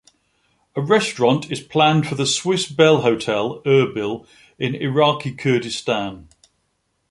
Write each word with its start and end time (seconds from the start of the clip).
A 0.75 0.81
restaurant 0.81 1.51
is 1.51 1.61
planned 1.61 2.07
for 2.07 2.15
the 2.15 2.25
Swiss-Belhotel 2.25 3.61
Erbil 3.67 4.25
in 4.57 4.73
Iraqi 4.73 5.31
Kurdistan. 5.31 6.27